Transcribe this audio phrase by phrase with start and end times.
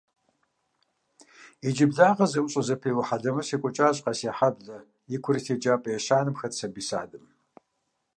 [1.67, 4.77] Иджыблагъэ зэIущIэ-зэпеуэ хьэлэмэт щекIуэкIащ Къэсейхьэблэ
[5.15, 7.25] и курыт еджапIэ ещанэм хэт сабий садым.